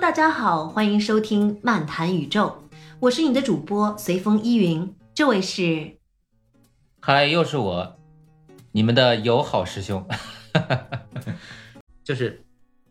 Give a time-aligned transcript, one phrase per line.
[0.00, 2.54] 大家好，欢迎收听漫谈宇宙，
[3.00, 5.98] 我是你的主播随风依云，这位是，
[7.00, 7.98] 嗨，又是我，
[8.70, 10.06] 你们的友好师兄，
[12.04, 12.44] 就是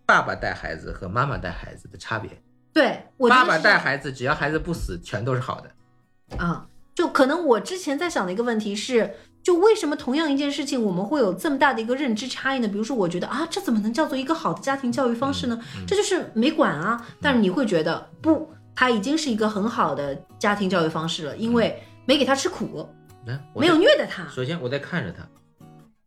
[0.05, 2.29] 爸爸带孩子和妈妈带孩子的差别。
[2.73, 6.37] 对我爸爸带孩子，只要孩子不死，全都是好的。
[6.37, 9.15] 啊，就可能我之前在想的一个问题是，
[9.47, 12.67] 就为什么同样一件事情，我们会有这么大的一个认知差异呢？
[12.67, 15.57] 比如说，我觉得啊，这怎么能叫做一个好的家庭教育方式呢？
[15.87, 17.07] 这就是没管啊。
[17.21, 22.89] 但是你会觉得不，他已经是一个很好的家庭教育方式了，因为没给他吃苦，
[23.55, 24.27] 没有虐待他。
[24.27, 25.25] 首先我在看着他，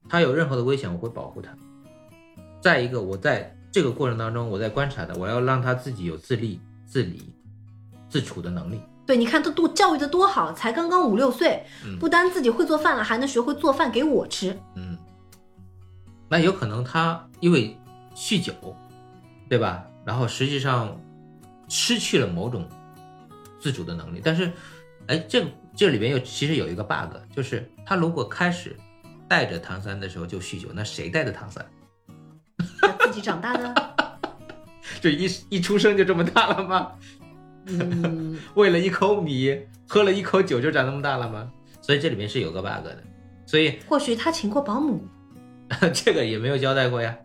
[0.07, 1.51] 他有任何的危险，我会保护他。
[2.61, 7.33] 再一个，我在这个过程当中，我在观察他，我要让他自己有自立、自理、
[8.07, 8.83] 自处的能力。
[9.11, 14.57] 对，你看他多教育的多好，才刚刚五六岁，嗯不单自己会做饭了，还能学会做饭给我吃。
[14.77, 14.97] 嗯，
[16.29, 17.77] 那有可能他因为
[18.15, 18.55] 酗酒，
[19.49, 19.85] 对吧？
[20.05, 20.97] 然后实际上
[21.69, 22.69] 失去了某种
[23.59, 24.23] 自主的能力。
[24.25, 24.53] 但是，
[25.09, 28.77] 哎，这这里边又其实有一个 bug，就是他如果开始
[29.27, 31.69] 带着唐三的时候就酗酒，那谁带的唐三？
[32.81, 33.75] 他自己长大的，
[35.03, 36.93] 就一一出生就这么大了吗？
[37.67, 39.59] 嗯， 为了一口米，
[39.89, 41.51] 喝了一口酒就长那么大了吗？
[41.81, 43.03] 所以这里面是有个 bug 的，
[43.47, 45.03] 所以或许他请过保姆。
[45.95, 47.17] 这个也没有交代过呀。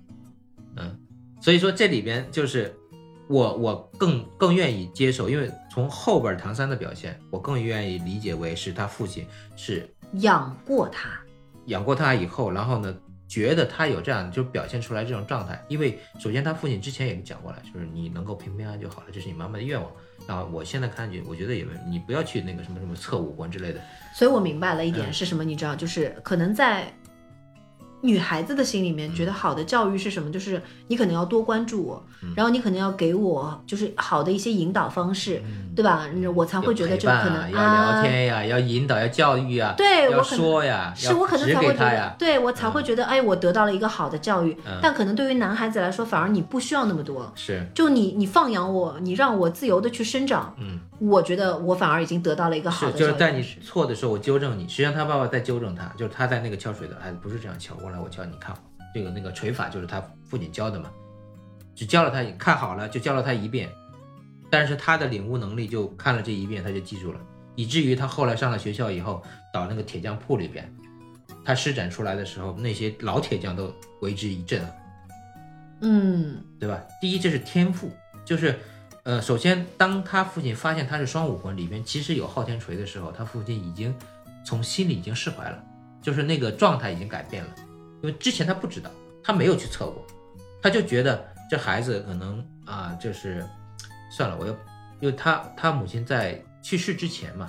[0.77, 0.97] 嗯，
[1.41, 2.73] 所以说这里边就是
[3.27, 11.09] 我我更更愿意接受，因为从后边唐三的表现，我更愿意理解为是他父亲是养过他，
[11.65, 12.95] 养过他以后，然后呢，
[13.27, 15.61] 觉得他有这样就表现出来这种状态。
[15.67, 19.91] 因为首先他父亲之前也讲过了，就是你能够平平安安就好了，这是你妈妈的愿望。
[20.27, 23.81] 然后我现在看去，我觉得也没你不要去那个什么什么测五官之类的。
[24.13, 26.91] 所以我明白了一嗯点是什么，你知道，就是可能在
[28.05, 30.31] 女孩子的心里面，嗯觉得好的教育是什么？
[30.31, 35.41] 就是你可能要多关注我，嗯然后你可能要给我就是好的一些引导方式，
[35.75, 36.07] 对吧？
[36.35, 44.55] 我才会觉得这可能啊要聊天呀，要引导，要教育啊，对我可能说呀，是我可能才会觉得给他呀，，对我才会觉得，哎，我得到了一个好的教育。
[44.65, 47.31] 嗯但可能对于男孩子来说，反而你不需要那么多。
[47.35, 58.61] 是，就你，你放养我，你让我自由的去生长，嗯，我觉得我反而已经得到了一个好是，的就是在你错的时候我纠正你，实际上他爸爸在纠正他，就是他在那个敲水的，哎，不是这样敲过来，我教你看好，
[58.93, 60.89] 这个那个锤法就是他父亲教的嘛，
[61.75, 63.69] 只教了他看好了，就教了他一遍，
[64.49, 67.19] 但是他的领悟能力就看了这一遍他就记住了，
[67.55, 69.21] 以至于他后来上了学校以后，
[69.53, 70.73] 到那个铁匠铺里边，
[71.43, 74.69] 他施展出来的时候，那些老铁匠都为之一振啊。
[75.81, 76.81] 嗯，对吧？
[77.01, 77.91] 第一，这是天赋，
[78.23, 78.57] 就是，
[79.05, 83.95] 呃，首先，当他父亲发现他是双武魂里边其实有昊天锤的时候，他父亲已经
[84.43, 85.63] 从心里已经释怀了，
[86.01, 87.51] 就是那个状态已经改变了，
[88.01, 88.89] 因为之前他不知道，
[89.23, 90.03] 他没有去测过，
[90.59, 93.45] 他就觉得这孩子可能啊，就是
[94.11, 94.51] 算了，我要，
[94.99, 97.47] 因为他他母亲在去世之前嘛，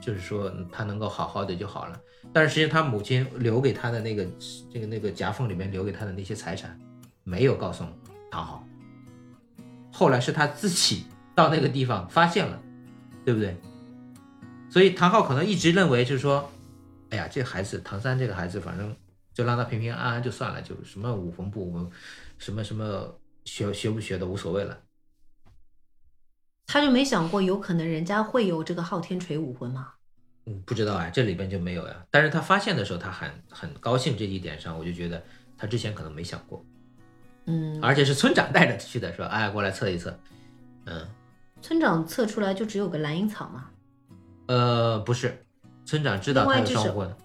[0.00, 1.96] 就是说他能够好好的就好了，
[2.32, 4.26] 但是实际上他母亲留给他的那个
[4.72, 6.76] 这个那个夹缝里面留给他的那些财产。
[7.22, 7.84] 没有告诉
[8.28, 8.66] 唐好，
[9.96, 11.06] 后来是他自己
[11.36, 12.60] 到那个地方发现了，
[13.24, 13.56] 对不对？
[14.68, 16.50] 所以唐昊可能一直认为就是说，
[17.10, 18.92] 哎呀，这孩子唐三这个孩子，反正
[19.32, 21.88] 就让他平平安安就算了，就什么武魂不武魂，
[22.38, 24.76] 什么什么学学不学的无所谓了。
[26.66, 29.92] 他就没想过有可能人家会有这个昊天锤武魂吗？
[30.46, 32.04] 嗯，不知道啊，这里边就没有呀。
[32.10, 35.22] 但是他发现的时候，他很很高兴这一点上，我就觉得
[35.56, 36.66] 他之前可能没想过，
[37.46, 40.18] 嗯，而且是村长带着去的，说，哎，过来测一测。
[40.86, 41.06] 嗯，
[41.60, 43.66] 村长测出来就只有个蓝银草吗。
[44.46, 45.44] 呃，不是，
[45.84, 47.16] 村长知道他是双武魂。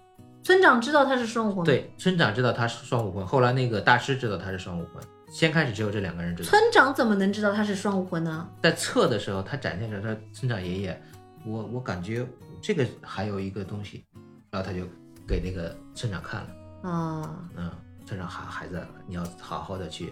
[0.42, 5.04] 村长知道他是双武魂，对，村长知道他是双武魂，后来那个大师知道他是双武魂。
[5.32, 8.50] 先开始只有这两个人知道，村长怎么能知道他是双武魂呢？
[8.64, 11.02] 在测的时候，他展现着他村长爷爷，
[11.46, 12.26] 我我感觉
[12.62, 14.04] 这个还有一个东西，
[14.50, 14.86] 然后他就
[15.28, 17.70] 给那个村长看了，啊，嗯，
[18.10, 20.12] 村长孩孩子，你要好好的去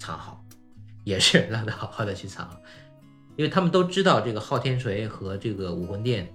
[0.00, 0.44] 藏好，
[1.04, 2.60] 也是让他好好的去藏好，
[3.36, 6.28] 因为他们都知道这个昊天锤和这个武魂殿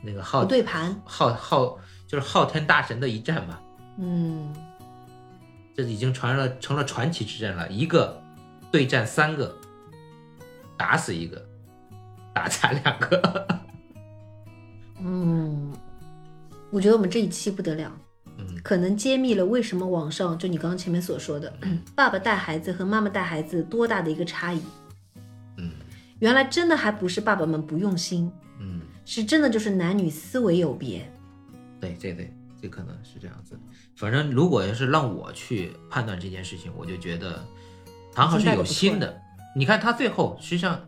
[0.00, 3.60] 那个昊不对盘，昊昊就是昊天大神的一战嘛，
[3.98, 4.56] 嗯，
[5.74, 8.18] 这已经传了成了传奇之战了，一个
[8.72, 9.54] 对战三个，
[10.78, 11.46] 打死一个，
[12.32, 13.46] 打残两个。
[14.98, 15.74] 嗯，
[16.70, 18.00] 我觉得我们这一期不得了，嗯
[18.66, 21.52] 可能揭秘了为什么网上就你刚刚前面所说的，
[21.94, 24.60] 爸爸带孩子和妈妈带孩子多大的一个差异。
[25.56, 25.70] 嗯
[26.18, 28.28] 原来真的还不是爸爸们不用心，
[28.58, 31.08] 嗯，是真的就是男女思维有别。
[31.80, 33.56] 对对对，这可能是这样子。
[33.94, 37.46] 反正如果要是让我去判断这件事情，我就觉得
[38.12, 39.16] 唐昊是有心的，
[39.54, 40.84] 你看他最后实际上，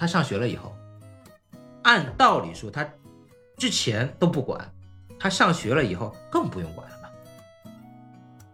[0.00, 0.74] 他上学了以后，
[1.84, 2.84] 按道理说他
[3.56, 4.73] 之前都不管，
[5.18, 7.10] 他上学了以后更不用管了吧。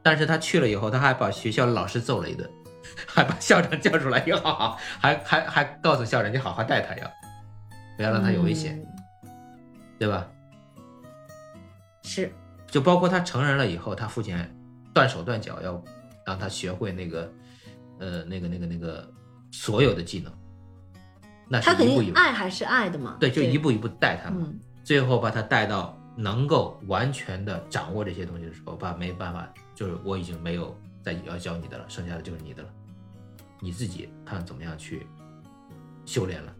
[0.02, 2.48] 但是他去了以后，他还把学校老师揍了一顿，
[3.06, 7.10] 还把校长叫出来，你好好， 还还还告诉校长你好好带他呀，
[7.96, 8.78] 不要让他有危险，
[9.24, 9.30] 嗯
[9.98, 10.26] 对吧？
[12.02, 12.32] 是，
[12.66, 14.50] 就包括他成人了以后，他父亲还
[14.94, 15.84] 断手断脚要
[16.24, 17.30] 让他学会那个，
[17.98, 19.06] 呃，那个那个那个
[19.50, 20.32] 所有的技能，
[21.46, 23.18] 那是他肯定爱还是爱的嘛。
[23.20, 24.32] 对，就一步一步带他
[24.82, 32.68] 最后把他带到能够完全的掌握这些东西的时候，爸没办法，就是我已经没有再要教你的了，剩下的就是你的了，
[33.60, 35.06] 你自己看怎么样去
[36.04, 36.54] 修炼了。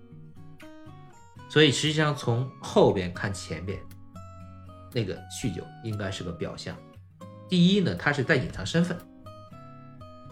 [1.49, 3.79] 所以实际上从后边看前边，
[4.93, 6.76] 那个酗酒应该是个表象。
[7.49, 8.97] 第一呢，他是在隐藏身份，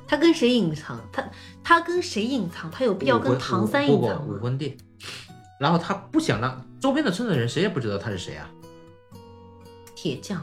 [0.06, 1.00] 他跟谁隐藏？
[1.12, 1.28] 他
[1.64, 2.70] 他跟谁隐藏？
[2.70, 4.26] 他有必要跟唐三隐藏吗？
[4.28, 4.76] 武魂殿，
[5.58, 8.48] 然后他不想让周边的村子人谁也不知道他是谁啊。
[10.00, 10.40] 铁匠，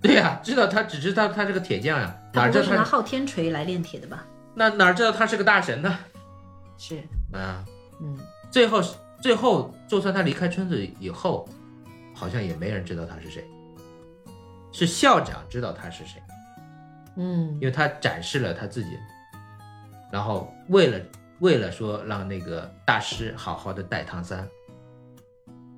[0.00, 4.24] 对呀、知道他只知道他是个铁匠呀、哪他知道他拿昊天锤来炼铁的吧？
[4.54, 5.98] 那哪知道他是个大神呢？
[6.78, 7.02] 是，
[7.32, 7.64] 啊，
[8.00, 8.16] 嗯，
[8.48, 8.80] 最后
[9.20, 11.48] 最后，就算他离开村子以后，
[12.14, 13.44] 好像也没人知道他是谁，
[14.70, 16.22] 是校长知道他是谁，
[17.16, 17.54] 嗯。
[17.54, 18.90] 因为他展示了他自己，
[20.12, 21.00] 然后为了
[21.40, 24.48] 为了说让那个大师好好的带唐三，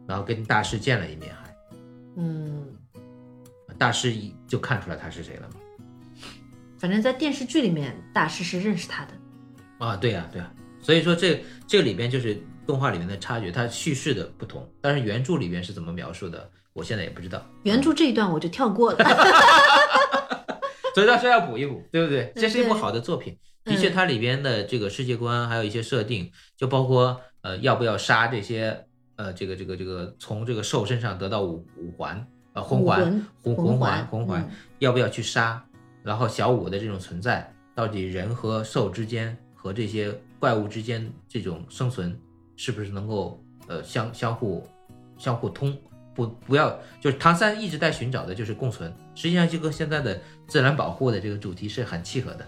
[0.06, 1.56] 然后跟大师见了一面还，
[2.16, 2.66] 嗯，
[3.78, 5.54] 大师一就看出来他是谁了嘛。
[6.78, 9.12] 反正在电视剧里面，大师是认识他的。
[9.78, 18.98] 啊，对呀、对呀、所以说这这里边就是动画里面的差距，它叙事的不同，但是原著里边是怎么描述的，我现在也不知道，原著这一段我就跳过了。
[20.94, 22.32] 所以到时候要补一补，对不对？
[22.34, 28.86] 这是一部好的作品，嗯的确它里边的这个世界观还有一些设定，就包括呃要不要杀这些
[29.16, 33.00] 呃这个这个这个从这个兽身上得到五五环呃魂环
[33.42, 35.62] 魂魂魂环环魂环嗯要不要去杀？
[36.02, 42.18] 然后小五的这种存在，到底人和兽之间和这些怪物之间这种生存，
[42.56, 44.66] 是不是能够呃相相互
[45.18, 45.76] 相互通？
[46.14, 52.44] 不不要，就是唐三一直在寻找的就是共存，实际上就跟现在的自然保护的这个主题是很契合的。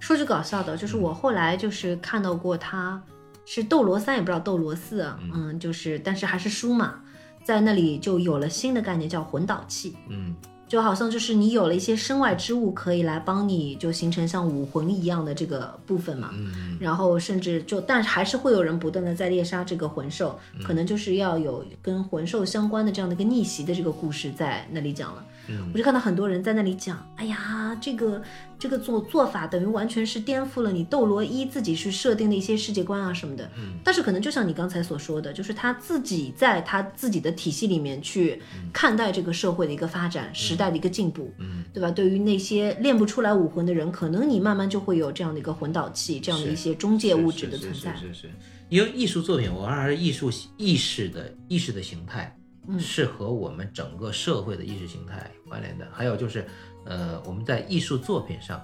[0.00, 3.00] 说句搞笑的，就是我后来就是看到过他
[3.44, 7.02] 是斗罗三，也不知道斗罗四啊，嗯嗯，就是但是还是书嘛，
[7.46, 10.34] 在那里就有了新的概念叫魂导器，嗯
[10.66, 16.30] 就好像就是你有了一些身外之物可以来帮你就形成像武魂一样的这个部分嘛。
[16.32, 25.24] 嗯然后甚至就，但是还是会有人不断的在猎杀这个魂兽，嗯可能就是要有跟魂兽相关的这样的一个逆袭的这个故事在那里讲了。
[25.48, 25.70] 嗯。
[25.72, 28.22] 我就看到很多人在那里讲，哎呀，这个
[28.58, 33.50] 这个做做法等于完全是颠覆了你斗罗一自己去设定的一些世界观啊什么的。
[33.56, 33.78] 嗯。
[33.84, 38.40] 但是可能就像你刚才所说的，就是他自己在他自己的体系里面去
[38.72, 41.90] 看待这个社会的一个发展、时代的一个进步，嗯，对吧？
[41.90, 47.94] 对于那些练不出来武魂的人，可能你慢慢就会有这样的一个魂导器，这样的一些中介物质的存在。
[47.94, 48.30] 是是是是，
[48.68, 52.42] 因为艺术作品，我还是艺术意识的意识的形态，嗯
[52.78, 55.86] 是和我们整个社会的意识形态关联的。
[55.92, 56.46] 还有就是，
[56.84, 58.60] 呃，我们在艺术作品上，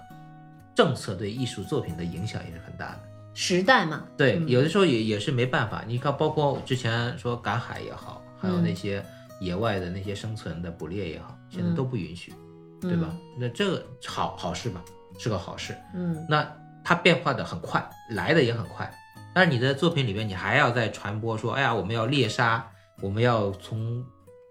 [0.74, 3.00] 政策对艺术作品的影响也是很大的。
[3.34, 5.82] 时代嘛，对，嗯有的时候也也是没办法。
[5.86, 9.02] 你看，包括之前说赶海也好，还有嗯那些
[9.40, 12.34] 野外的那些生存的捕猎也好，现在都不允许，
[12.80, 13.08] 对吧？
[13.38, 14.84] 那这个好好事吧，
[15.18, 15.74] 是个好事。
[15.94, 16.26] 嗯？
[16.28, 16.46] 那
[16.84, 18.92] 它变化的很快，来的也很快。
[19.34, 22.68] 但是你的作品里面，你还要再传播说，哎呀，我们要猎杀，
[23.02, 24.02] 我们要从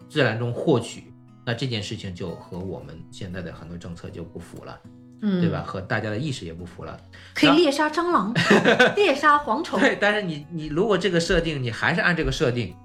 [0.09, 1.11] 自然中获取，
[1.45, 4.79] 那这件事情就和我们现在的很多政策就不符了，
[5.21, 5.63] 嗯，对吧？？
[5.65, 6.99] 和大家的意识也不符了。
[7.33, 8.33] 可以猎杀蟑螂，
[8.95, 12.75] 猎杀蝗虫，对，但是你你如果这个设定你还是按这个设定，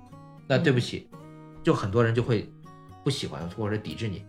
[0.47, 1.11] 那对不起，
[1.65, 2.49] 就很多人就会
[3.03, 4.25] 不喜欢或者抵制你，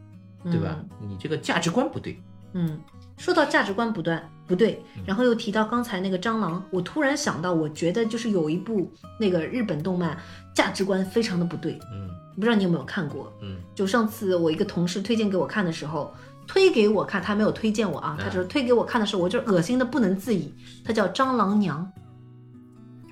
[0.46, 0.84] 对吧？
[1.00, 2.20] 你这个价值观不对。
[2.54, 2.82] 嗯，
[3.18, 8.90] 说到价值观不断不对，嗯然后又提到刚才那个蟑螂，我突然想到，我觉得就是有一部
[9.20, 10.18] 那个日本动漫
[10.54, 13.32] 价值观非常的不对，嗯不知道你有没有看过？
[13.42, 16.14] 嗯就上次我一个同事推荐给我看的时候，
[16.48, 20.54] 推给我看，他没有推荐我啊，他就是推给我看的时候，我就恶心的不能自已。
[20.86, 21.92] 他叫蟑螂娘，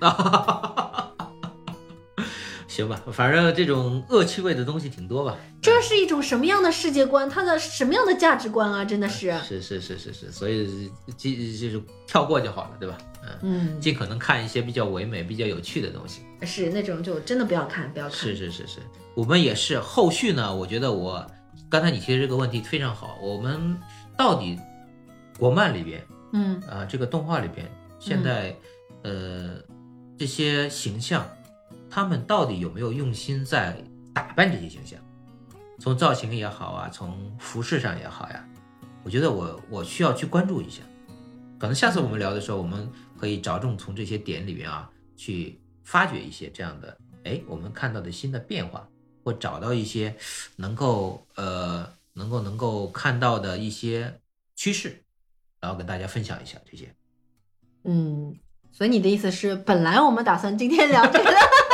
[2.76, 5.34] 行吧，反正这种恶趣味的东西挺多吧。
[5.62, 7.28] 这是一种什么样的世界观？
[7.28, 8.84] 他的什么样的价值观啊？
[8.84, 12.98] 真的是，是是是是是，所以就就是跳过就好了，对吧？
[13.22, 16.20] 嗯，嗯，尽可能看一些比较唯美、比较有趣的东西。
[16.42, 18.14] 是那种就真的不要看，不要看。
[18.14, 18.80] 是是是是，
[19.14, 21.26] 我们也是后续呢，我觉得我
[21.70, 23.74] 刚才你提的这个问题非常好，我们
[24.18, 24.58] 到底
[25.38, 27.66] 国漫里边嗯啊、这个动画里边
[27.98, 28.54] 现在，
[29.02, 29.54] 呃，
[30.18, 31.26] 这些形象，
[31.90, 33.82] 他们到底有没有用心在
[34.14, 34.98] 打扮这些形象？
[35.78, 38.48] 从造型也好啊，从服饰上也好呀，
[39.04, 40.82] 我觉得我我需要去关注一下。
[41.58, 48.88] 可能下次我们聊的时候，我们可以着重从这些点里面啊，去发掘一些这样的，哎，我们看到的新的变化，
[49.22, 50.14] 或找到一些
[50.56, 54.20] 能够呃，能够能够看到的一些
[54.54, 55.02] 趋势，
[55.60, 56.94] 然后跟大家分享一下这些。
[57.84, 58.34] 嗯，
[58.76, 61.30] 所以你的意思是，本来我们打算今天聊这个，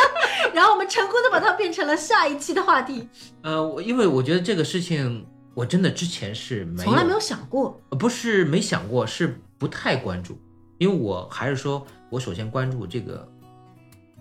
[0.55, 3.09] 然后我们成功的把它变成了下一期的话题，
[3.43, 7.77] 呃，我因为我觉得这个事情，我真的之前是没从来没有想过。
[7.91, 10.39] 呃不是没想过，是不太关注，
[10.79, 13.29] 因为我还是说我首先关注这个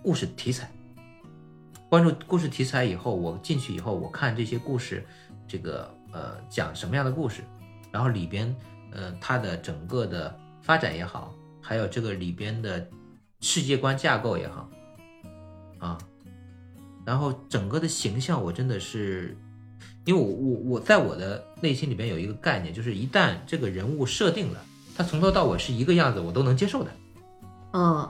[0.02, 0.68] 故事题材，
[1.88, 5.06] 关注故事题材以后，我进去以后，我看这些故事，
[5.46, 7.44] 这个呃讲什么样的故事，
[7.92, 8.52] 然后里边
[8.90, 11.32] 呃它的整个的发展也好，
[11.62, 12.86] 还有这个里边的
[13.40, 14.68] 世界观架构也好，
[15.78, 15.98] 啊，
[17.06, 19.36] 然后整个的形象，我真的是，
[20.04, 24.60] 因为我我我在我的内心里边有一个概念，就是一旦这个人物设定了，
[24.96, 26.90] 他从头到尾是一个样子，我都能接受的。
[27.72, 28.08] 嗯，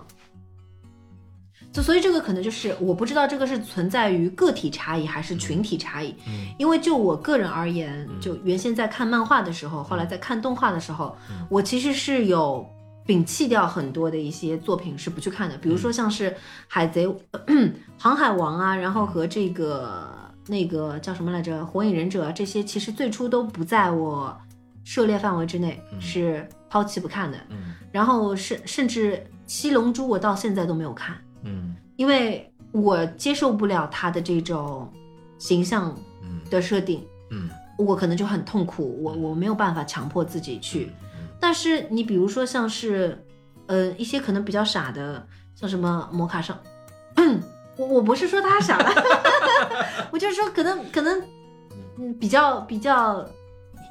[1.72, 6.14] 就所以这个可能就是我不知道这个是存在于个体差异还是群体差异。
[6.26, 12.68] 嗯因为就我个人而言，嗯就原先在看漫画的时候，后来在看动画的时候，嗯我其实是有
[13.06, 16.34] 摒弃掉很多的一些作品是不去看的，比如说像是
[16.68, 17.06] 海贼、
[17.98, 20.08] 航海王啊，然后和这个
[20.46, 24.36] 那个叫什么来着，火影忍者啊，这些其实最初都不在我
[24.84, 26.00] 涉猎范围之内，嗯。
[26.00, 27.38] 是抛弃不看的。
[27.50, 27.74] 嗯。
[27.90, 31.74] 然后甚甚至七龙珠我到现在都没有看，嗯。
[31.96, 34.90] 因为我接受不了他的这种
[35.38, 36.40] 形象嗯。
[36.48, 37.50] 的设定，嗯。
[37.78, 40.90] 我可能就很痛苦，我我没有办法强迫自己去。
[41.42, 43.26] 但是你比如说像是，
[43.66, 46.56] 呃，一些可能比较傻的，像什么摩卡上，
[47.76, 48.78] 我我不是说他傻，
[50.12, 51.20] 我就是说可能可能，
[51.98, 53.28] 嗯，比较比较。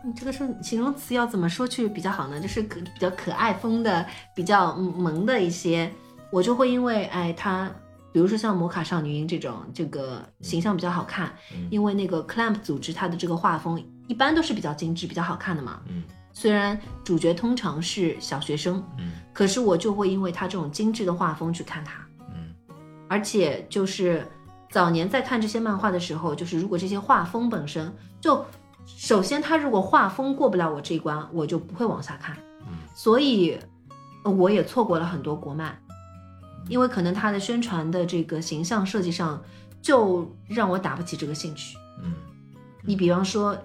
[0.04, 2.40] 你这个是形容词要怎么说去比较好呢？
[2.40, 4.04] 就是可比较可爱风的、
[4.34, 5.92] 比较嗯萌的一些，
[6.32, 7.70] 我就会因为哎他，
[8.14, 15.82] 比如说像摩卡少女樱这种，这个形象比较好看，嗯因为那个 Clamp 组织它的这个画风一般都是比较精致、比较好看的嘛。
[15.90, 16.02] 嗯
[16.34, 19.12] 虽然主角通常是小学生，嗯。
[19.34, 22.54] 可是我就会因为他这种精致的画风去看他，嗯。
[23.08, 24.28] 而且就是
[24.70, 28.46] 早年在看这些漫画的时候，就是如果这些画风本身就，
[28.86, 32.78] 首先他如果画风过不了我这一关，我就不会往下看，嗯。
[32.94, 33.58] 所以
[34.24, 35.78] 呃我也错过了很多国漫，
[36.68, 39.42] 因为可能他的宣传的这个形象设计上，
[39.82, 41.78] 就让我打不起这个兴趣。
[42.04, 42.14] 嗯。
[42.84, 43.58] 你比方说，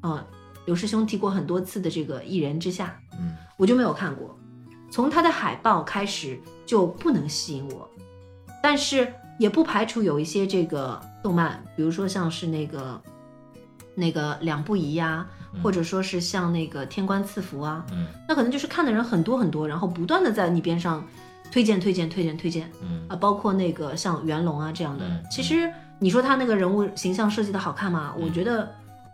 [0.00, 0.26] 呃，
[0.68, 3.34] 刘师兄提过很多次的这个《一人之下》，嗯。
[3.56, 4.38] 我就没有看过，
[4.90, 7.90] 从他的海报开始就不能吸引我，
[8.62, 13.00] 但是也不排除有一些这个动漫，比如说像是那个
[13.94, 18.06] 那个两不疑呀、嗯或者说是像那个天官赐福啊，嗯。
[18.28, 21.02] 那可能就是看的人很多很多，然后不断的在你边上
[21.50, 23.06] 推荐推荐推荐推荐嗯。
[23.08, 25.24] 啊，包括那个像元龙啊这样的，嗯。
[25.30, 28.12] 其实你说他那个人物形象设计的好看吗？
[28.18, 28.22] 嗯。
[28.22, 28.70] 我觉得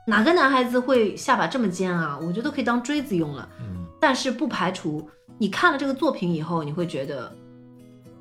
[0.06, 2.18] 哪个男孩子会下巴这么尖啊？
[2.20, 3.48] 我觉得可以当锥子用了。
[3.60, 5.08] 嗯但是不排除
[5.38, 7.34] 你看了这个作品以后，你会觉得，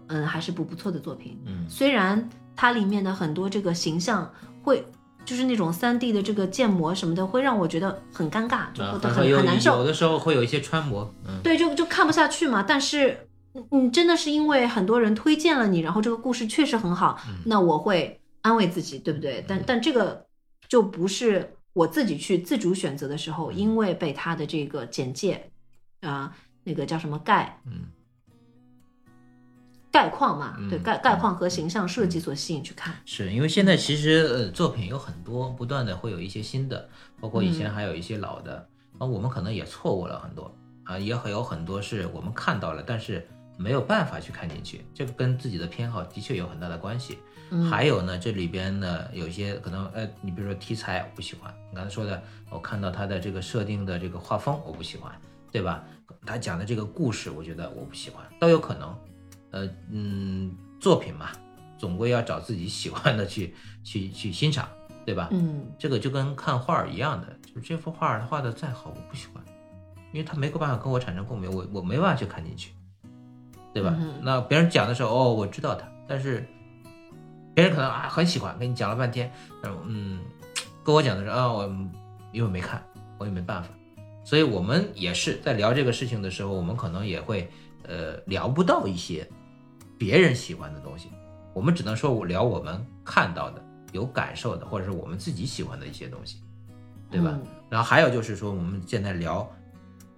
[0.08, 1.38] 嗯，还是不不错的作品。
[1.46, 4.32] 嗯虽然它里面的很多这个形象
[4.64, 4.86] 会，
[5.26, 9.84] 就是那种三 D 的这个建模什么的，会让我觉得很尴尬，就很很难受有。
[9.84, 11.14] 的时候会有一些穿模。
[11.28, 12.64] 嗯对，就就看不下去嘛。
[12.64, 19.44] 但是，嗯你真的是因为很多人推荐了你，然后这个故事确实很好，嗯那我会安慰自己，对不对？
[19.46, 20.26] 但但这个
[20.70, 25.50] 就不是我自己去自主选择的时候，因为被他的这个简介
[26.02, 27.86] 啊、那个叫什么概嗯
[29.92, 32.96] 概况嘛，嗯对概概况和形象设计所吸引去看。
[33.06, 36.90] 是因为现在其实呃作品有很多，不断的会有一些新的，
[37.20, 40.54] 包括以前还有一些老的，啊、我们可能也错过了很多
[40.84, 43.28] 啊，也很有很多是我们看到了，但是
[43.58, 47.20] 没有办法去看进去，这个跟自己的偏好的确有很大的关系。
[47.52, 55.12] 嗯，还有呢，这里边呢有一些可能呃，你比如说题材我不喜欢，你刚才说的，我看到它的这个设定的这个画风我不喜欢，
[55.52, 55.84] 对吧？
[56.26, 58.96] 他讲的这个故事，我觉得我不喜欢，都有可能。
[59.52, 61.30] 呃嗯，作品嘛，
[61.78, 64.68] 总归要找自己喜欢的去 去去欣赏，
[65.06, 65.28] 对吧？
[65.32, 69.44] 嗯这个就跟看画儿一样的，就是这幅画儿画的再好，我不喜欢，
[70.12, 72.72] 因为他没有办法跟我产生共鸣，我我没办法去看进去，
[73.74, 73.96] 对吧？
[74.00, 76.48] 嗯那别人讲的时候，哦，我知道他，但是
[77.54, 79.32] 别人可能啊很喜欢，跟你讲了半天，
[79.86, 80.20] 嗯，
[80.84, 81.76] 跟我讲的时候啊，我
[82.32, 82.84] 因为没看，
[83.18, 83.70] 我也没办法。
[84.26, 87.50] 所以我们也是在聊这个事情的时候，我们可能也会
[87.84, 89.30] 呃聊不到一些
[89.98, 91.10] 别人喜欢的东西，
[91.54, 96.42] 我们只能说我聊我们看到的、有感受的，或者是我们自己喜欢的一些东西，
[97.12, 97.32] 对吧？
[97.34, 99.50] 嗯然后还有就是说，我们现在聊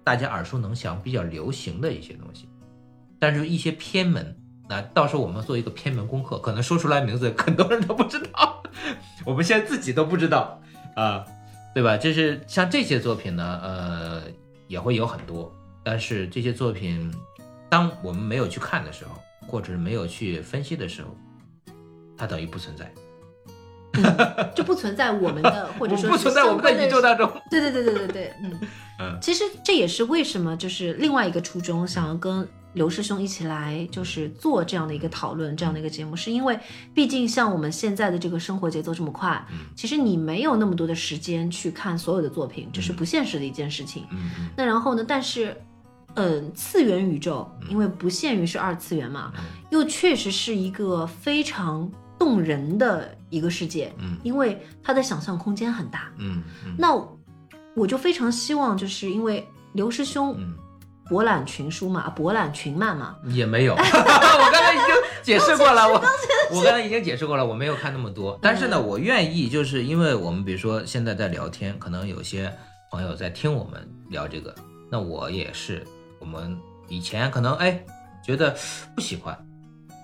[0.04, 2.46] 大家耳熟能详、比较流行的一些东西，
[3.18, 4.36] 但是一些偏门，
[4.68, 8.62] 那到时候我们做一个偏门功课，可能说出来名字 很多人都不知道，
[9.24, 10.60] 我们现在自己都不知道
[10.94, 11.24] 啊、
[11.74, 11.96] 对吧？
[11.96, 14.22] 就是像这些作品呢，呃，
[14.66, 15.52] 也会有很多，
[15.84, 17.12] 但是这些作品，
[17.68, 19.12] 当我们没有去看的时候，
[19.46, 21.16] 或者是没有去分析的时候，
[22.16, 22.92] 它等于不存在，
[24.54, 27.30] 就不存在我们的，或者 说不存在我们的宇宙当中。
[27.50, 28.58] 对对对对对对，嗯
[29.00, 36.56] 嗯其实这也是为什么就是另外一个初衷，想要跟刘师兄一起来就是做这样的一个讨论，这样的一个节目，是因为
[36.94, 44.04] 毕竟像我们现在的这个生活节奏这么快，嗯其实你没有那么多的时间去看所有的作品，这是不现实的一件事情。
[44.56, 45.56] 那然后呢，但是。
[46.18, 51.86] 嗯，次元宇宙，因为不限于是二次元嘛，嗯又确实是一个非常
[52.18, 56.10] 动人的一个世界，嗯因为它的想象空间很大。
[56.16, 56.98] 嗯嗯那
[57.74, 60.54] 我就非常希望，就是因为刘师兄嗯，
[61.08, 64.86] 博览群书嘛，博览群漫嘛， 也没有， 我刚才已经
[65.22, 65.94] 解释过了， 我
[66.50, 72.52] 我刚才已经解释过了，我没有看那么多，但是呢，我愿意，就是因为我们比如说现在在聊天，可能有些
[72.90, 74.54] 朋友在听我们聊这个，
[74.90, 75.86] 那我也是，
[76.18, 76.58] 我们
[76.88, 77.84] 以前可能哎
[78.24, 78.56] 觉得
[78.94, 79.36] 不喜欢，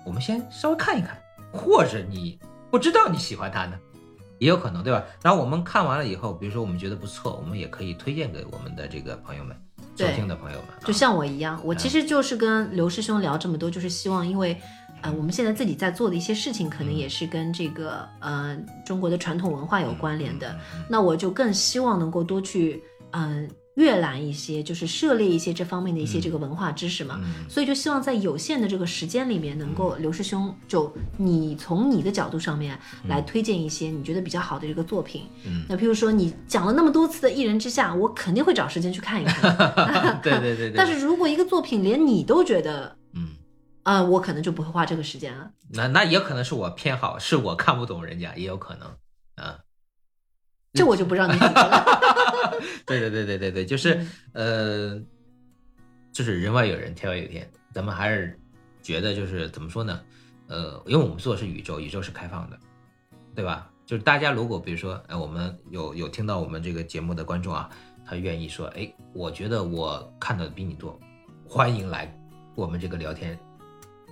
[0.05, 1.17] 我们先稍微看一看，
[1.51, 2.39] 或者你
[2.71, 3.77] 不知道你喜欢他呢。
[4.39, 5.01] 也有可能，对吧？
[5.21, 9.55] 然后我们看完了以后，比如说我们觉得不错，我们也可以推荐给我们的这个朋友们，
[9.95, 10.85] 收对听的朋友们啊。
[10.85, 14.59] 就像我一样，我其实就是跟刘师兄聊这么多，就是希望，因为
[15.01, 20.55] 呃，我们现在自己在做的一些事情，可能也是跟这个呃中国的传统文化有关联的。
[20.89, 22.81] 那我就更希望能够多去
[23.11, 27.19] 嗯、阅览一些，就是涉猎一些这方面的一些这个文化知识嘛。
[27.23, 35.23] 嗯所以就希望在有限的这个时间里面，能够刘师兄就你从你的角度上面来推荐一些你觉得比较好的这个作品。
[35.45, 40.19] 嗯那譬如说你讲了那么多次的《一人之下》，我肯定会找时间去看一看。
[40.21, 40.73] 对对对对。
[40.77, 43.29] 但是如果一个作品连你都觉得，嗯，
[43.83, 45.49] 呃，我可能就不会花这个时间了。
[45.71, 48.95] 那那也可能是我偏好，是我看不懂人家，也有可能啊。
[50.73, 51.85] 这我就不让你了。
[52.85, 54.99] 对对对对对对，就是、呃，
[56.11, 58.37] 就是人外有人，天外有天，咱们还是
[58.81, 60.01] 觉得就是怎么说呢？
[60.47, 62.57] 呃，因为我们做的是宇宙，宇宙是开放的，
[63.35, 63.69] 对吧？
[63.85, 67.69] 就是大家如果比如说，哎，我们有有听到我们这个节目的观众啊，
[68.05, 70.99] 他愿意说，哎，我觉得我看到的比你多，
[71.47, 72.11] 欢迎来
[72.55, 73.37] 我们这个聊天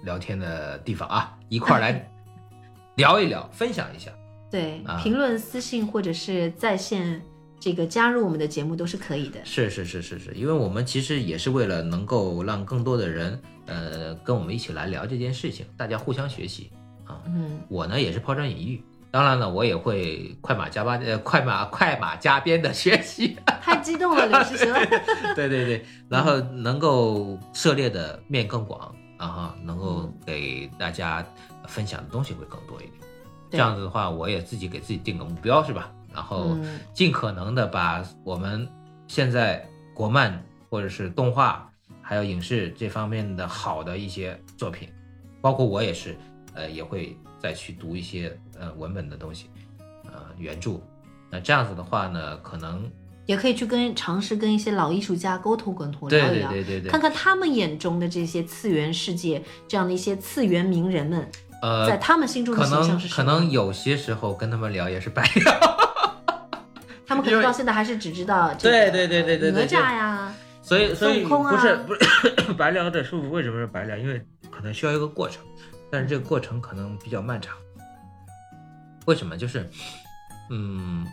[0.04, 2.12] 聊天的地方啊，一块儿来
[2.96, 4.12] 聊一聊，分享一下。
[4.52, 7.22] 对啊，评论、私信或者是在线
[7.60, 9.40] 这个加入我们的节目都是可以的。
[9.46, 16.70] 是是是是是，因为我们其实也是为了能够让更多的人，呃，跟我们一起来聊这件事情，大家互相学习
[17.06, 17.22] 啊。
[17.28, 23.38] 嗯，我呢也是抛砖引玉，当然了，我也会快马加鞭，呃，快马 快马加鞭的学习。
[23.62, 24.74] 太激动了，刘师兄。
[25.36, 31.24] 对对对，然后能够涉猎的面更广，然后能够给大家
[31.68, 32.94] 分享的东西会更多一点。
[33.52, 35.92] 这样子的话，我也自己给自己定个目标，是吧？
[36.14, 38.68] 然后嗯尽可能的把我们
[39.08, 41.70] 现在国漫或者是动画，
[42.02, 44.90] 还有影视这方面的好的一些作品，
[45.42, 46.18] 包括我也是，
[46.54, 49.50] 呃，也会再去读一些呃文本的东西，
[50.06, 50.80] 呃原著。
[51.30, 52.90] 那这样子的话呢，可能
[53.26, 61.26] 也可以去跟尝试跟一些老艺术家沟通沟通，对聊一聊，对对对对看，看他们眼中的这些次元世界这样的一些次元名人们，
[61.62, 63.16] 呃，在他们心中的可能形象是什么？
[63.18, 65.78] 可能有些时候跟他们聊也是白聊，
[67.06, 73.96] 他们可能到现在还是只知道这对个对对对对对哪吒呀，所以所以空啊不是不是 白聊的是为什么是白聊？
[73.98, 75.44] 因为可能需要一个过程，
[75.92, 77.56] 但是这个过程可能比较漫长。
[79.06, 79.38] 为什么？
[79.38, 79.70] 就是
[80.50, 81.06] 嗯，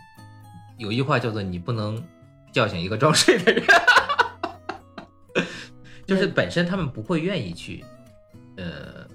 [0.77, 2.03] 有一句话叫做“你不能
[2.51, 3.63] 叫醒一个装睡的人”，
[6.05, 7.83] 就是本身他们不会愿意去
[8.57, 9.07] 呃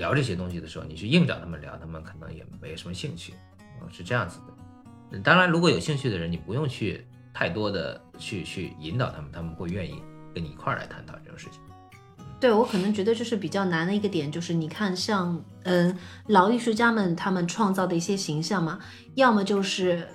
[0.00, 3.34] 聊这些东西的时候，你去硬找他们聊，他们可能也没什么兴趣，
[3.92, 4.40] 是这样子
[5.10, 5.18] 的。
[5.20, 10.02] 当然，如果有兴趣的人，你不用去太多的去去引导他们，他们会愿意
[10.34, 11.60] 跟你一块儿来探讨这种事情。
[12.40, 15.94] 对我可能觉得就是比较难的一个点，就是你看像嗯
[16.28, 18.78] 老艺术家们他们创造的一些形象嘛，
[19.16, 20.08] 要么就是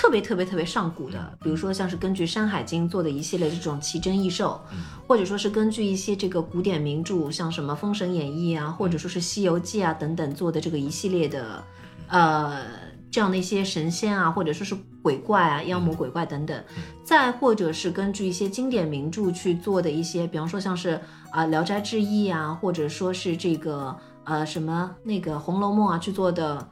[0.00, 4.58] 特别特别特别上古的，比如说像是根据《山海经》做的一系列这种奇珍异兽，
[5.06, 11.62] 或者说是根据一些这个古典名著，像什么《封神演义》啊，或者说是《西游记》啊等等做的这个一系列的
[12.08, 12.62] 呃
[13.10, 16.64] 这样的一些神仙啊，或者说是鬼怪啊、妖魔鬼怪等等，
[17.04, 20.98] 再或者是根据一些经典名著去做的一些，比方说像是
[21.30, 26.66] 啊《聊斋志异》啊，或者说是这个呃什么那个《红楼梦》啊去做的，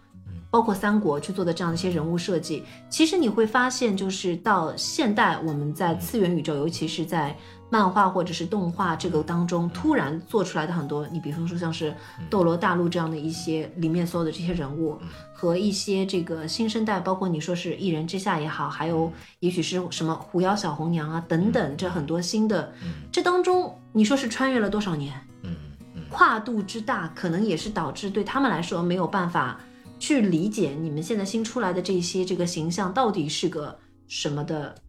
[0.50, 7.36] 包括三国去做的这样的一些人物设计，其实你会发现，就是到现代我们在次元宇宙，尤其是在
[7.70, 11.90] 漫画或者是动画这个当中，突然做出来的很多，你比方说像是
[12.30, 14.98] 《斗罗大陆》这样的一些里面所有的这些人物，
[15.34, 22.72] 和一些这个新生代，包括你说是一人之下也好，还有也许是什么狐妖小红娘啊等等，这很多新的，
[23.12, 25.12] 这当中你说是穿越了多少年？
[25.42, 25.54] 嗯
[25.94, 26.02] 嗯。
[26.08, 29.60] 跨度之大，可能也是导致对他们来说没有办法
[29.98, 34.80] 去理解你们现在新出来的这些这个形象到底是个什么的，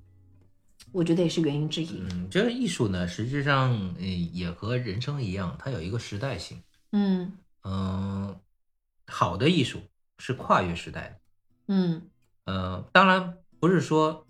[0.92, 2.00] 我觉得也是原因之一。
[2.00, 6.62] 嗯，这个艺术呢，实际上嗯也和人生一样，它有一个时代性。
[6.92, 8.36] 嗯嗯、
[9.08, 9.80] 好的艺术
[10.18, 11.20] 是跨越时代的。
[11.68, 12.02] 嗯
[12.46, 14.26] 呃，当然不是说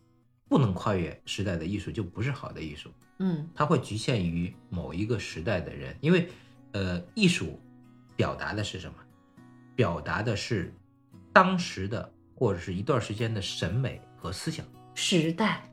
[0.47, 2.89] 不能跨越时代的艺术就不是好的艺术，
[3.19, 6.27] 嗯它会局限于某一个时代的人，因为
[6.71, 7.59] 呃，艺术
[8.15, 8.95] 表达的是什么？
[9.79, 10.73] 表达的是
[11.31, 14.65] 当时的或者是一段时间的审美和思想。
[14.93, 15.63] 时代，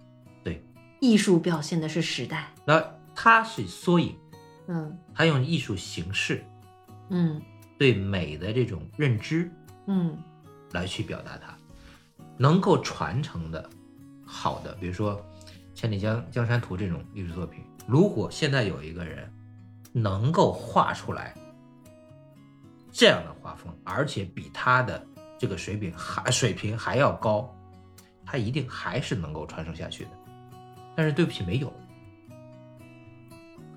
[0.45, 0.63] 对，
[1.01, 2.55] 艺术表现的是时代。
[2.65, 2.81] 那
[3.17, 4.17] 它是缩影，
[4.69, 4.97] 嗯。
[5.13, 6.45] 它用艺术形式
[7.11, 7.43] 嗯。
[7.77, 9.51] 对美的这种认知
[9.89, 10.17] 嗯。
[10.71, 11.59] 来去表达它，
[12.39, 13.69] 能够传承的
[14.25, 15.17] 好的，比如说
[15.75, 19.29] 《千里江江山图》这种艺术作品，如果现在有一个人
[19.93, 21.35] 能够画出来
[22.93, 23.33] 这样的
[23.87, 25.07] 而且比他的
[25.39, 27.49] 这个水平还水平还要高，
[28.25, 30.11] 他一定还是能够传承下去的。
[30.97, 31.73] 但是对不起，没有，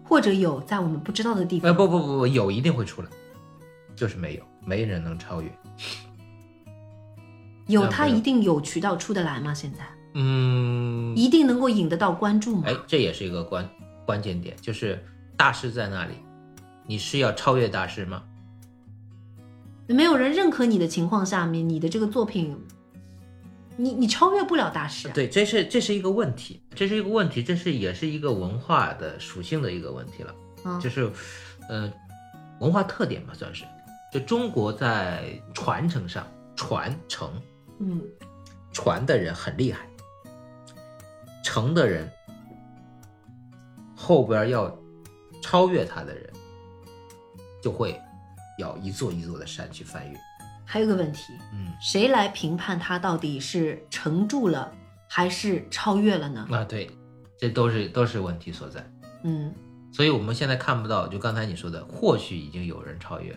[0.03, 1.77] 或者有在我们不知道的地呃，方。
[1.77, 3.07] 不不不不，有一定会出来，
[3.95, 5.51] 就是没有，没人能超越。
[7.67, 9.53] 有他一定有渠道出得来吗？
[9.53, 9.79] 现在
[10.15, 12.63] 嗯，一定能够引得到关注吗？
[12.65, 13.69] 哎，这也是一个关
[14.07, 15.05] 关键点，就是
[15.37, 16.15] 大师在那里，
[16.87, 18.23] 你是要超越大师吗？
[19.93, 22.55] 没有人认可你的情况下面，你的这个作品，
[23.75, 25.11] 你你超越不了大师啊。
[25.13, 30.79] 对，这是这是一个问题，这是一个问题，这是也是一个文化的属性的一个问题了，嗯。
[30.79, 31.11] 就是，
[31.67, 31.91] 呃，
[32.59, 33.65] 文化特点吧，算是，
[34.13, 36.25] 就中国在传承上，
[36.55, 37.29] 传承
[37.79, 38.01] 嗯。
[38.71, 39.89] 传的人很厉害，
[41.43, 42.07] 成的人
[43.95, 44.73] 后边要
[45.41, 46.29] 超越他的人，
[47.59, 47.99] 就会
[48.59, 50.17] 要一座一座的山去翻越。
[50.63, 54.71] 还有个问题，嗯，谁来评判他到底是承住了
[55.07, 56.47] 还是超越了呢？
[56.51, 56.87] 啊，对，
[57.39, 58.87] 这都是都是问题所在。
[59.23, 59.51] 嗯，
[59.91, 63.35] 所以我们现在看不到，就刚才你说的，或许已经有人超越，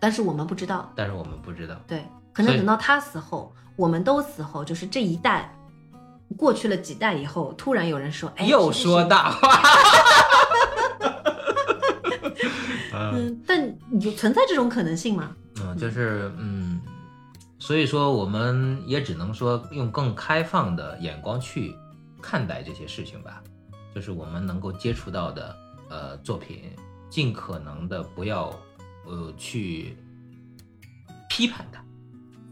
[0.00, 1.76] 但是我们不知道，但是我们不知道。
[1.86, 5.54] 对，可能等到他死后，我们都死后，就是这一代
[6.38, 9.60] 过去了几代以后，突然有人说，哎，又说大话。
[13.00, 15.34] 嗯嗯，但有存在这种可能性吗？
[15.62, 16.80] 嗯，就是嗯，
[17.58, 21.74] 所以说我们也只能说用更开放的眼光去
[22.20, 23.42] 看待这些事情吧。
[23.94, 25.56] 就是我们能够接触到的
[25.88, 26.70] 呃作品，
[27.08, 28.54] 尽可能的不要
[29.06, 29.96] 呃去
[31.28, 31.82] 批判它，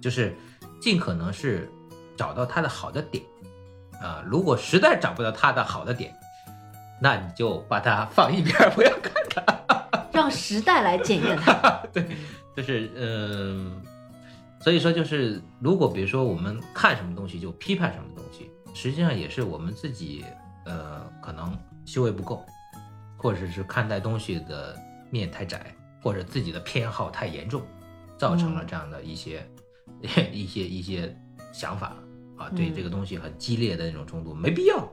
[0.01, 0.35] 就是
[0.81, 1.71] 尽可能是
[2.17, 3.23] 找到它的好的点
[4.01, 6.13] 啊、如果实在找不到它的好的点，
[7.01, 8.98] 那你就把它放一边儿，不要
[10.49, 11.53] 时代来检验它。
[11.93, 12.07] 对，
[12.57, 13.83] 就是嗯、
[14.61, 20.25] 所以说就是，如果比如说我们看什么东西就批判什么东西，实际上也是我们自己
[20.65, 22.43] 呃可能修为不够，
[23.17, 24.75] 或者是看待东西的
[25.11, 27.61] 面太窄，或者自己的偏好太严重，
[28.17, 29.47] 造成了这样的一些、
[30.33, 31.15] 一些一些
[31.53, 31.95] 想法
[32.39, 34.89] 啊，对嗯这个东西很激烈的那种冲突，没必要。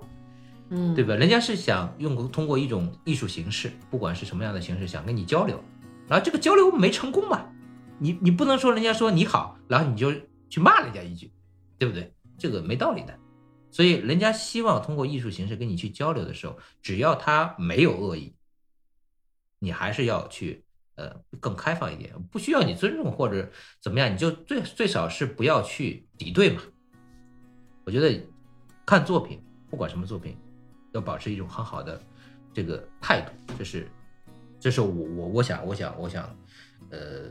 [0.70, 1.16] 嗯，对吧？
[1.16, 5.64] 人家是想用通过一种艺术形式，不管是什么样的形式，想跟你交流，
[6.08, 7.46] 然后这个交流没成功嘛，
[8.00, 10.12] 你你不能说人家说你好，然后你就
[10.50, 11.32] 去骂人家一句，
[11.78, 12.14] 对不对？
[12.38, 13.18] 这个没道理的。
[13.72, 18.34] 所以人家希望通过艺术形式跟你去交流的时候，只要他没有恶意，
[19.60, 20.64] 你还是要去
[20.96, 23.52] 呃更开放一点，不需要你尊重或者
[23.82, 26.62] 怎么样，你就最最少是不要去敌对嘛。
[27.86, 28.26] 我觉得
[28.86, 30.38] 看作品，不管什么作品，
[30.96, 32.02] 要保持一种很好的
[32.54, 33.88] 这个态度，这是
[34.60, 36.24] 这是我我我想我想我想
[36.90, 37.30] 呃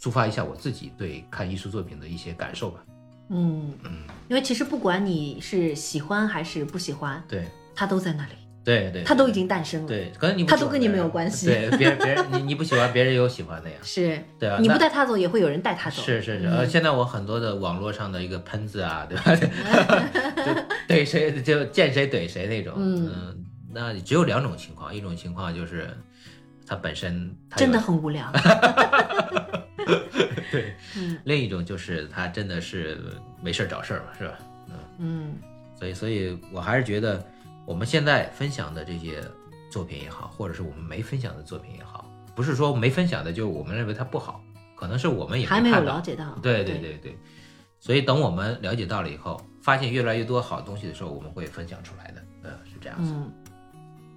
[0.00, 2.84] 抒发一下我自己对看艺术作品的一些感受吧。
[3.28, 8.32] 嗯，嗯，因为其实不管你是喜欢还是不喜欢，对它都在那里。
[8.66, 9.86] 对对，它都已经诞生了。
[9.88, 13.76] 对，可能你不喜欢它都跟你没有关系对，别人别人你你不喜欢，别人有喜欢的呀。
[13.82, 16.02] 是对啊，你不带他走，也会有人带他走。
[16.02, 19.36] 是是是，嗯呃，现在我很多的网络上的一个喷子啊， 对吧？
[20.44, 22.74] 就怼谁就见谁怼谁那种。
[22.76, 25.88] 嗯嗯，那只有两种情况，一种情况就是
[26.66, 28.30] 他本身他真的很无聊。
[30.50, 32.98] 对，嗯另一种就是他真的是
[33.40, 34.38] 没事儿找事儿嘛，是吧？
[34.68, 35.34] 嗯嗯
[35.78, 37.22] 所以，所以我还是觉得
[37.66, 39.22] 我们现在分享的这些
[39.70, 44.40] 作品也好，或者是我们没分享的作品也好，不是说没分享的就我们认为它不好，
[44.76, 46.30] 可能是我们也还没有了解到。
[46.40, 47.18] 对对对对，
[47.80, 52.22] 所以等我们了解到了以后，发现越来越多好东西的时候，我们会分享出来的。
[52.44, 53.12] 呃，是这样子。
[53.12, 53.32] 嗯，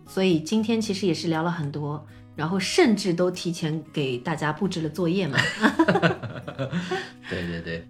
[0.07, 5.39] 所以今天其实也是聊了很多，然后甚至都提前给大家布置了作业嘛。
[7.27, 7.87] 对对对，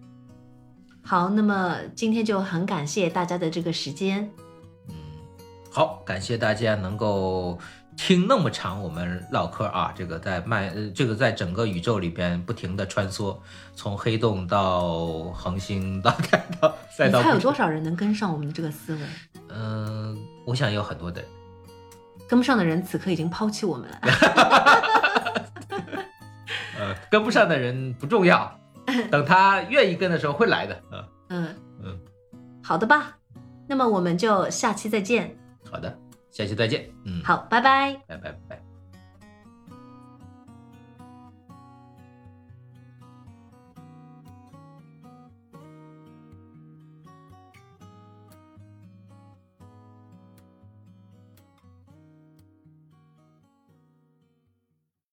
[1.01, 4.31] 好，那么今天就很感谢大家的这个时间。
[5.71, 7.57] 好，感谢大家能够
[7.95, 13.37] 听那么长我们唠嗑啊，这个在漫，呃这个在整个宇宙里边不停的穿梭，
[13.75, 16.11] 从黑洞到恒星，到
[16.97, 19.01] 再你到不猜有多少人能跟上我们的这个思维？
[19.49, 21.29] 嗯、我想有很多的人。
[22.27, 23.99] 跟不上的人此刻已经抛弃我们了。
[26.79, 28.59] 呃，跟不上的人不重要，
[29.11, 30.81] 等他愿意跟的时候会来的。
[30.91, 31.99] 嗯、嗯嗯，
[32.63, 33.17] 好的吧。
[33.67, 35.35] 那么我们就下期再见。
[35.71, 35.97] 好的，
[36.31, 36.89] 下期再见。
[37.05, 37.93] 嗯，，好，拜拜。
[38.07, 38.68] 拜拜拜。